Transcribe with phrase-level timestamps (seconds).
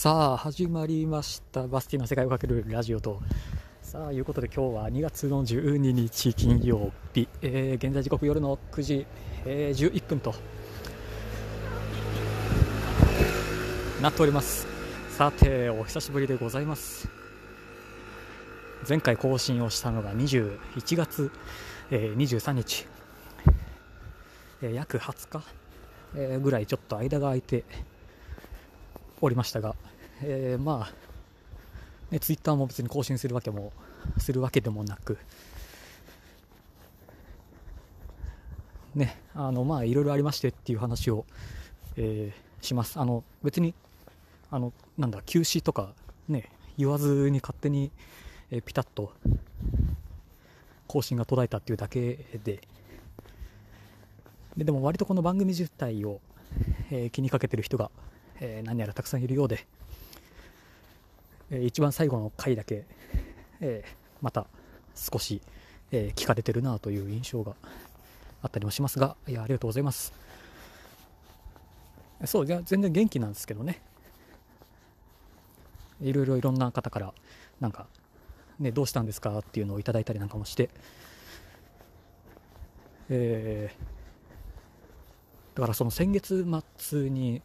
[0.00, 1.66] さあ始まりました。
[1.66, 3.20] バスティの世界をかけるラジオと。
[3.82, 9.06] さあいうことで今日は2月の12日金曜日、えー、現在時刻夜の9時、
[9.44, 10.36] えー、11分と。
[14.00, 14.68] なっております。
[15.10, 17.08] さてお久しぶりでございます。
[18.88, 21.32] 前回更新をしたのが21月、
[21.90, 22.86] えー、23日、
[24.62, 25.44] えー、約20日、
[26.14, 27.64] えー、ぐらいちょっと間が空いて
[29.20, 29.74] おりましたが、
[30.22, 33.72] えー、まあ、ね、ツイッターも別に更新するわけも、
[34.18, 35.18] するわけでもなく、
[38.94, 41.24] ね、あの、まあ、いろいろありましてっていう話を、
[41.96, 42.98] えー、します。
[42.98, 43.74] あの、別に、
[44.50, 45.92] あの、なんだ、休止とか、
[46.28, 47.90] ね、言わずに勝手に、
[48.50, 49.12] えー、ピタッと、
[50.86, 52.60] 更新が途絶えたっていうだけで、
[54.56, 56.20] ででも割とこの番組自体を、
[56.90, 57.90] えー、気にかけてる人が
[58.40, 59.66] えー、何やらたくさんいるようで、
[61.50, 62.84] えー、一番最後の回だけ、
[63.60, 63.88] えー、
[64.20, 64.46] また
[64.94, 65.40] 少し、
[65.90, 67.54] え聞かれてるなという印象が
[68.42, 70.12] あったりもしますが、いや、ありがとうございます。
[72.26, 73.80] そう、全然元気なんですけどね。
[76.00, 77.14] いろいろいろんな方から、
[77.60, 77.86] なんか、
[78.58, 80.68] ね、どうしたんですかっていうのをいただいたりなんかもして、
[83.08, 87.42] えー、だからその先月末に、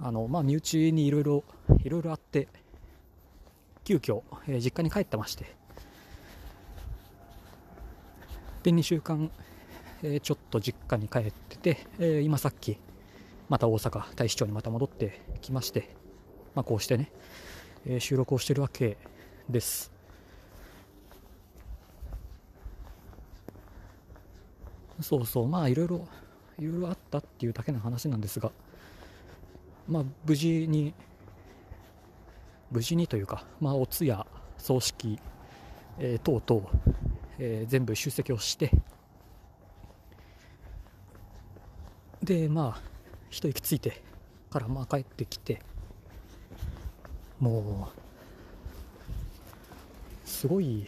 [0.00, 1.44] あの、まあ、身内にいろいろ、
[1.82, 2.48] いろいろあって、
[3.84, 5.56] 急遽、えー、実家に帰ってまして、
[8.62, 9.30] で、2週間、
[10.02, 12.78] えー、ちょっと実家に帰ってて、えー、今さっき、
[13.48, 15.96] また大阪、大使町にまた戻ってきまして、
[16.54, 17.10] まあ、こうしてね、
[17.86, 18.98] え収録をしてるわけ
[19.48, 19.90] です。
[25.00, 26.08] そうそう、まあいろいろ、
[26.58, 28.50] いろいろあったっていうだけの話なんですが、
[29.88, 30.92] まあ、無事に、
[32.70, 34.26] 無事にというか、まあ、お通夜、
[34.58, 35.18] 葬式、
[35.98, 36.68] えー、等々、
[37.38, 38.70] えー、全部出席をして、
[42.22, 42.80] で、まあ、
[43.30, 44.02] 一息ついて
[44.50, 45.62] からまあ帰ってきて、
[47.40, 47.90] も
[50.26, 50.86] う、すごい、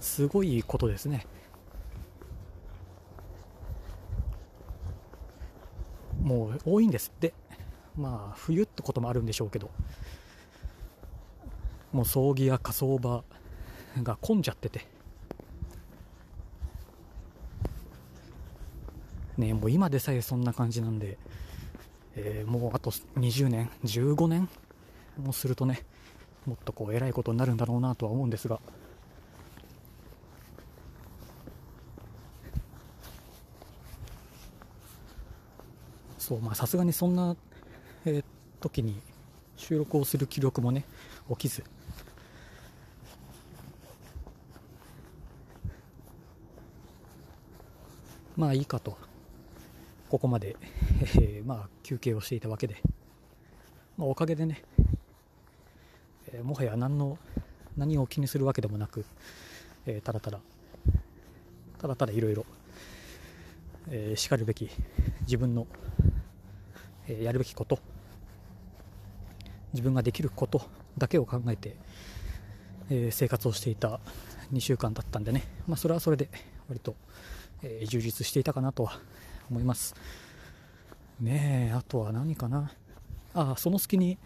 [0.00, 1.26] すごいことですね。
[6.26, 7.12] もう多いんです。
[7.14, 7.32] って
[7.96, 9.70] まあ冬ってこともあるんでしょうけど
[11.92, 13.22] もう葬儀や火葬場
[14.02, 14.88] が混んじゃってて。
[19.38, 21.18] ねもう今でさえそんな感じなんで、
[22.16, 24.48] えー、もうあと20年15年
[25.22, 25.82] もするとね
[26.46, 28.58] もっとこう偉いことになるんだろうなとは思うんですが。
[36.26, 37.36] そうまあさすがにそんな、
[38.04, 38.24] えー、
[38.60, 39.00] 時に
[39.56, 40.84] 収録をする記録もね
[41.30, 41.62] 起きず。
[48.36, 48.98] まあいいかと。
[50.08, 50.56] ここまで、
[51.14, 52.82] えー、まあ休憩をしていたわけで、
[53.96, 54.64] まあ、おかげでね、
[56.32, 57.18] えー、もはや何の
[57.76, 59.04] 何を気にするわけでもなく、
[59.86, 60.40] えー、ただただ
[61.78, 62.44] ただただいろいろ
[64.16, 64.68] しかるべき
[65.20, 65.68] 自分の
[67.08, 67.78] えやるべきこと。
[69.72, 70.62] 自分ができること
[70.96, 71.76] だけを考えて、
[72.90, 74.00] え生活をしていた
[74.52, 76.28] 2週間だったんでね、まあ、それはそれで
[76.68, 76.94] 割と、
[77.62, 78.98] え充実していたかなとは
[79.50, 79.94] 思います。
[81.20, 82.70] ねえあとは何かな。
[83.34, 84.18] ああその隙に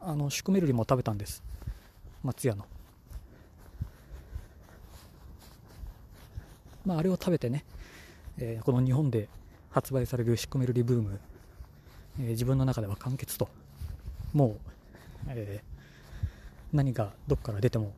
[0.00, 1.42] あのシュクメルリも食べたんです。
[2.22, 2.66] 松屋の。
[6.84, 7.64] まああれを食べてね、
[8.38, 9.28] えー、この日本で
[9.70, 11.20] 発売されるシュクメルリブーム
[12.18, 13.48] えー、自分の中では完結と。
[14.32, 14.56] もう、
[15.28, 17.92] えー、何がどっから出ても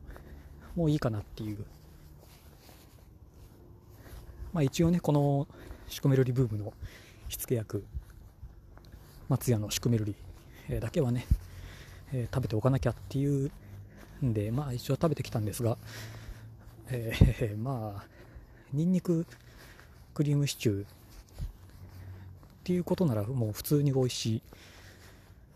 [0.75, 1.65] もういいかなっていう。
[4.51, 5.47] まあ一応ねこの
[5.87, 6.73] シュクメルリブームの
[7.27, 7.83] 火付け役
[9.29, 10.15] 松屋のシュクメルリ、
[10.69, 11.25] えー、だけはね、
[12.11, 13.51] えー、食べておかなきゃっていう
[14.23, 15.77] んでまあ一応食べてきたんですが、
[16.89, 18.03] えー、まあ
[18.71, 19.25] ニンニク
[20.13, 20.85] クリームシチュー
[22.63, 24.41] っていうことならもう普通に美味しい。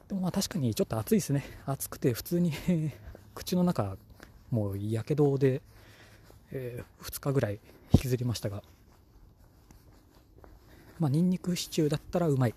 [0.10, 1.46] でもまあ確かにちょっと暑いですね。
[1.66, 2.52] 暑くて普通に
[3.34, 3.96] 口の中
[4.52, 5.62] もうやけどで、
[6.52, 7.60] えー、2日ぐらい
[7.94, 8.62] 引きずりましたが、
[11.00, 12.56] まあニンニクシチューだったらうまい。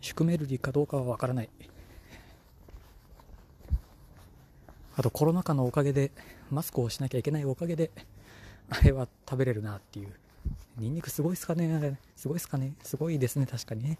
[0.00, 1.48] シュクメルリかどうかはわからない。
[4.96, 6.10] あとコロナ禍のおかげで、
[6.50, 7.92] マスクをしなきゃいけないおかげで、
[8.68, 10.12] あれは食べれるなっていう
[10.76, 11.98] ニンニクすごいっすかね。
[12.16, 12.74] すごいっすかね。
[12.82, 13.98] すごいですね、確かにね。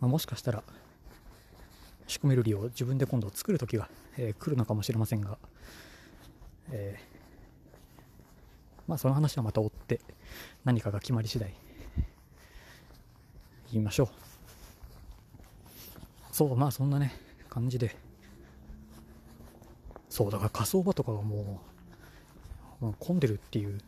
[0.00, 0.62] まあ、もしかしたら、
[2.06, 3.88] シュクメルリを自分で今度作る時が、
[4.18, 5.38] えー、来るのかもしれませんが、
[6.70, 7.02] えー、
[8.86, 10.00] まあその話はまた追って
[10.64, 11.54] 何かが決まり次第
[13.72, 14.08] 言いましょう。
[16.30, 17.14] そうまあそんなね
[17.48, 17.96] 感じで。
[20.08, 21.60] そうだから火葬場とかがも
[22.80, 23.78] う、混んでるっていう。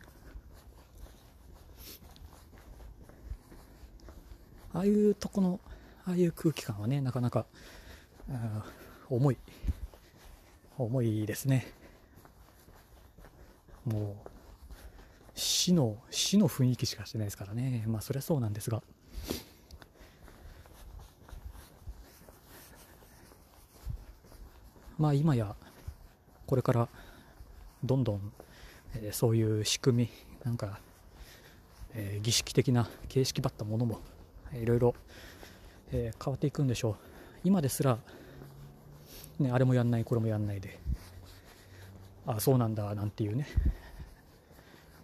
[4.73, 5.59] ああいうとこの
[6.05, 7.45] ああいう空気感はねなかなか
[9.09, 9.37] 重い。
[10.77, 11.73] 重いですね。
[13.85, 14.29] もう
[15.33, 17.85] 死の死の雰囲気しかしてないですからね。
[17.87, 18.83] まあそりゃそうなんですが。
[24.97, 25.55] まあ今や
[26.47, 26.89] これから
[27.83, 28.33] どんどん、
[28.95, 30.09] えー、そういう仕組み
[30.43, 30.79] なんか、
[31.93, 33.99] えー、儀式的な形式ばったものも、
[34.53, 34.95] いろいろ、
[35.91, 36.95] え、変わっていくんでしょう。
[37.43, 37.99] 今ですら、
[39.39, 40.79] ね、あれもやんないこれもやんないで
[42.25, 43.47] あそうなんだなんていうね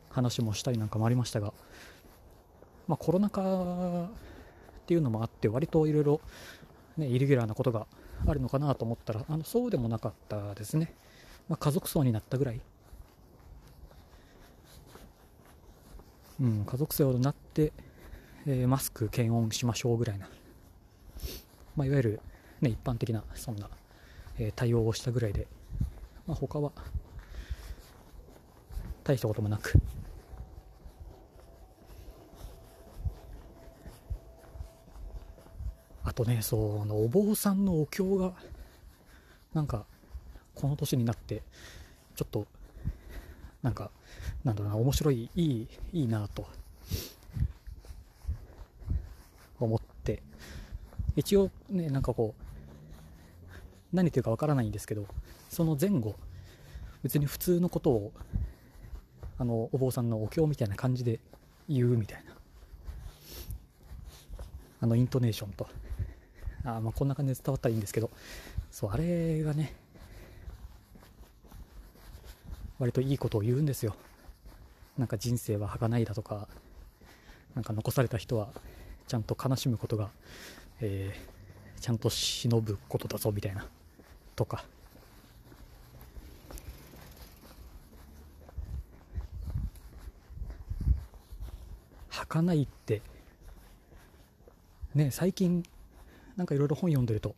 [0.09, 1.53] 話もしたりなんかもありましたが、
[2.87, 3.41] まあ、コロナ禍
[4.03, 4.07] っ
[4.85, 6.21] ていうのもあって割といろいろ
[6.97, 7.87] イレギュラーなことが
[8.27, 10.93] あるのかなと思ったらあのそうでもなかったですね、
[11.49, 12.61] まあ、家族葬になったぐらい、
[16.41, 17.73] うん、家族葬になって、
[18.45, 20.29] えー、マスク検温しましょうぐらいな、
[21.75, 22.21] まあ、いわゆる、
[22.61, 23.69] ね、一般的なそんな、
[24.39, 25.47] えー、対応をしたぐらいで、
[26.25, 26.71] まあ、他は
[29.03, 29.73] 大したこともなく。
[36.05, 38.33] あとねそうあのお坊さんのお経が
[39.53, 39.85] なんか
[40.55, 41.41] この年になって
[42.15, 42.47] ちょっと
[43.61, 43.91] なんか
[44.44, 46.47] なんだろうな面白いいいいいなと
[49.59, 50.21] 思って。
[51.15, 55.05] 一応ねなんかこう何言ってるかわからないんですけど
[55.50, 56.15] その前後
[57.03, 58.11] 別に普通のことを
[59.38, 61.19] あのお坊さんのお経みたいな感じで
[61.69, 62.33] 言うみたいな。
[64.81, 65.67] あのイントネーションと。
[66.65, 68.09] あまあこんな感じで伝わったらいいんですけど。
[68.71, 69.75] そうあれがね
[72.79, 73.95] 割といいことを言うんですよ。
[74.97, 76.47] なんか人生は儚いだとか
[77.55, 78.49] なんか残された人は
[79.07, 80.09] ちゃんと悲しむことが、
[80.81, 83.65] えー、ちゃんと忍ぶことだぞみたいな
[84.35, 84.65] とか。
[92.09, 93.01] 儚いって
[94.95, 95.63] ね最近
[96.35, 97.35] なんかいろいろ本読んでると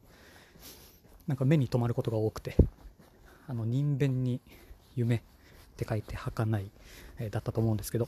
[1.27, 2.55] なんか目に留まることが多くて
[3.47, 4.39] あの人弁に
[4.95, 5.21] 夢っ
[5.77, 6.69] て書いて儚い、
[7.19, 8.07] えー、だったと思うんですけど、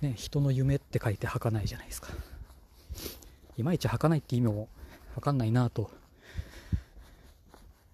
[0.00, 2.08] ね、人の夢って書いて儚いじゃないですか。
[3.56, 4.68] いまいち儚いって意味も
[5.14, 5.90] 分かんないなと、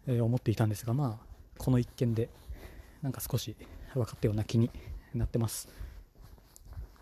[0.06, 1.24] えー、思っていたんですがまあ
[1.58, 2.28] この一件で
[3.02, 3.54] なんか少し
[3.94, 4.70] 分かったような気に
[5.14, 5.68] なってます。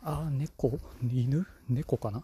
[0.03, 0.79] ああ猫？
[1.03, 1.47] 犬？
[1.69, 2.23] 猫かな？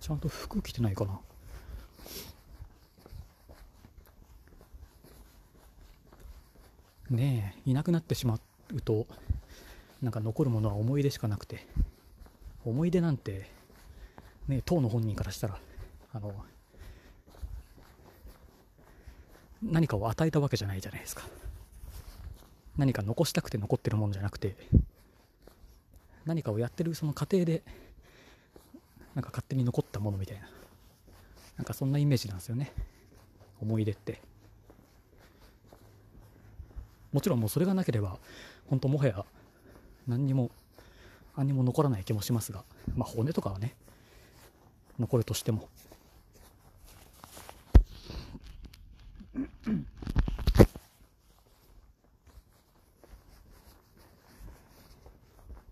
[0.00, 1.18] ちゃんと服着てないかな？
[7.16, 8.38] ねいなくなってしま
[8.72, 9.06] うと
[10.02, 11.66] なんか残るものは思い出しかなくて
[12.64, 13.50] 思い出なんて
[14.48, 15.58] ね当の本人からしたら
[16.12, 16.34] あの
[19.62, 21.24] 何かを与えたわけじゃないじゃないですか。
[22.76, 24.54] 何か残したくて残ってるもんじゃなくて
[26.26, 27.62] 何かをやってるその過程で
[29.14, 30.46] なんか勝手に残ったものみたいな
[31.56, 32.70] なんかそんなイメージなんですよね。
[33.62, 34.20] 思い出って。
[37.16, 38.18] もちろんもうそれがなければ
[38.68, 39.24] 本当もはや
[40.06, 40.50] 何にも
[41.34, 42.62] 何にも残らない気もしますが
[42.94, 43.74] まあ骨とかはね
[44.98, 45.66] 残るとしても。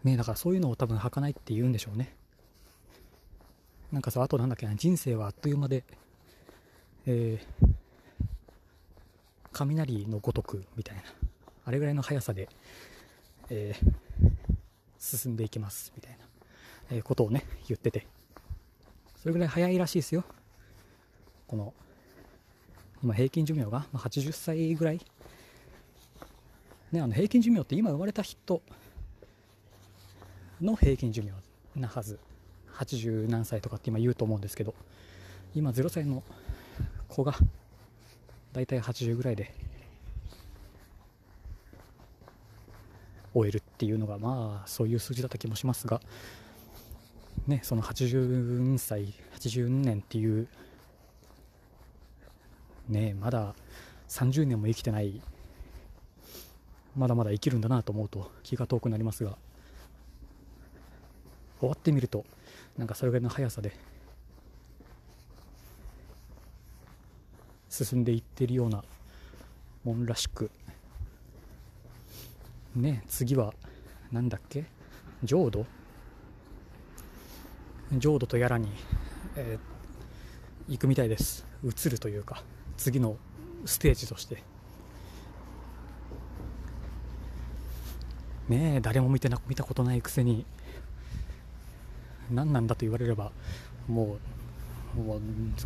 [0.02, 2.16] ねだからそういうのを多分履かないって言うんでしょうね。
[3.92, 5.84] なんかさあとなんだっけな人生はあっという間で、
[7.04, 7.68] えー、
[9.52, 11.02] 雷のごとくみたいな。
[11.64, 12.48] あれぐらいの速さで、
[13.50, 13.92] えー、
[14.98, 16.18] 進んでいきますみたいな、
[16.90, 18.06] えー、ことをね言ってて。
[19.16, 20.24] それぐらい早いらしいですよ。
[21.46, 21.72] この
[23.02, 25.00] 今平均寿命が80歳ぐらい。
[26.92, 28.60] ねあの平均寿命って今生まれた人
[30.60, 31.32] の平均寿命
[31.74, 32.18] なはず。
[32.74, 34.74] 80何歳とかって今言うと思うんですけど。
[35.54, 36.24] 今0歳の
[37.08, 37.34] 子が
[38.52, 39.54] 大体80ぐらいで
[43.34, 46.00] 終えるっていうのがまあそういう数字だった気もしますが。
[47.46, 50.48] ねその80歳80年っていう
[52.88, 53.54] ねまだ
[54.08, 55.20] 30年も生きてない
[56.96, 59.36] まだまだ生きるんだなと思うと気が遠くなりますが。
[61.64, 62.26] 終わってみると
[62.76, 63.72] なんかそれぐらいの速さで
[67.70, 68.84] 進んでいってるような
[69.82, 70.50] もんらしく
[72.74, 73.54] ね次は
[74.12, 74.64] 何だっけ？
[75.22, 75.64] 浄土？
[77.98, 78.68] 浄土とやらに、
[79.36, 81.46] えー、行くみたいです。
[81.62, 82.42] 移るというか
[82.76, 83.16] 次の
[83.64, 84.42] ステージとして。
[88.48, 90.44] ねえ誰も見てな見たことないくせに
[92.30, 93.32] 何なんだと言われれば
[93.88, 94.18] も
[94.96, 95.20] うもう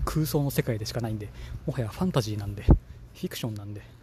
[0.05, 1.29] 空想の世界でしかないんで
[1.67, 3.98] もはやファンタジーなんでフィクションなんで。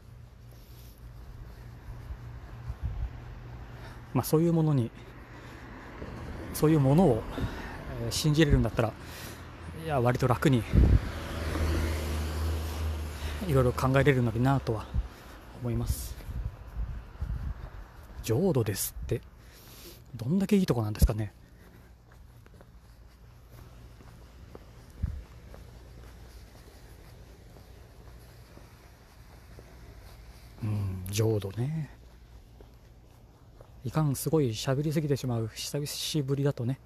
[4.16, 4.90] まあそういうものに
[6.54, 7.22] そういうものを
[8.10, 8.94] 信じれるんだったら
[9.84, 10.64] いや割と楽に
[13.48, 14.86] いろいろ考えれるのになとは
[15.62, 16.16] 思います。
[18.24, 19.22] 浄土ですって
[20.16, 21.34] どんだけいいとこなんですかね。
[30.64, 31.90] うん浄土ね。
[33.86, 36.80] いかんすごい喋りすぎてしまう久しぶりだとね、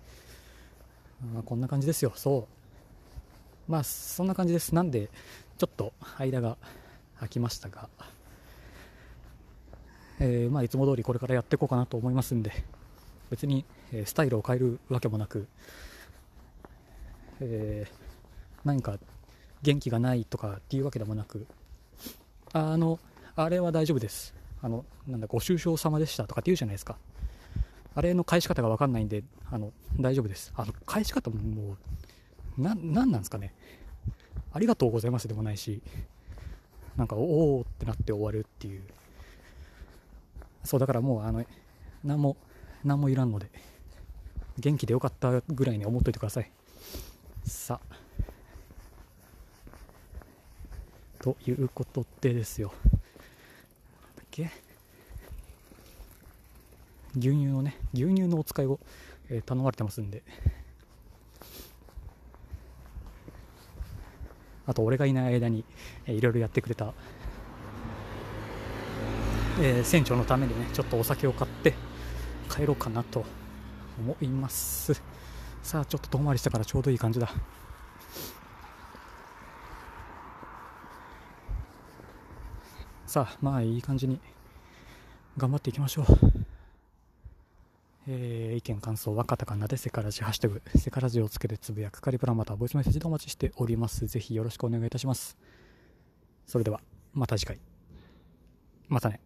[1.34, 2.12] まあ、こんな感じですよ。
[2.16, 2.48] そ
[3.68, 3.72] う。
[3.72, 4.76] まあそんな感じです。
[4.76, 5.10] なんで
[5.58, 6.58] ちょっと間が
[7.16, 7.88] 空きましたが、
[10.20, 12.52] えー、まあ、いつも通りこれからやっていこうかなと思いますんで。
[13.30, 15.48] 別に、えスタイルを変えるわけもなく、
[17.40, 17.94] えー、
[18.66, 18.98] 何か
[19.62, 21.46] 元気がないとかっていうわけでもなく。
[22.52, 23.00] あの
[23.36, 24.34] あれは大丈夫です。
[24.62, 26.98] あのなんだご愁傷様でしたとかって言うじゃないですか。
[27.96, 30.52] あれの返し方が分かんないんであの大丈夫です。
[30.56, 31.78] あの返し方もも
[32.58, 33.54] うななんなんですかね。
[34.52, 35.82] ありがとうございますでもないし
[36.98, 38.84] なんかおおってなって終わるっていう。
[40.64, 41.46] そうだからもうあの
[42.04, 42.38] 何も
[42.84, 43.50] 何もいらんので
[44.58, 46.52] 元気でよかったぐらいに思っといてください。
[47.44, 47.96] さあ。
[51.22, 52.74] ということでですよ。
[54.44, 54.52] け。
[57.16, 58.80] 牛乳のね牛乳のお使いを、
[59.30, 60.24] えー、頼まれてますんで。
[64.68, 65.66] あと俺がいない間に、
[66.06, 66.94] えー、いろいろやってくれた、
[69.60, 71.74] えー、船長のためにねちょっとお酒を買って
[72.48, 73.26] 帰ろうかなと
[74.00, 75.02] 思います。
[75.64, 77.30] さあちょっと遠回りしたからちょうどいい感じだ。
[83.10, 84.20] さあまあいい感じに
[85.36, 86.06] 頑張っていきましょう、
[88.08, 94.06] えー、意見感想はカタカナでセカラジハッシュタグセカラジをつけてつぶやくカリプラまたボイスメッセージでお待ちしております。
[94.06, 95.40] ぜひよろしくお願いいたします。
[96.46, 96.82] それでは
[97.16, 97.60] また次回。
[98.90, 99.20] またね。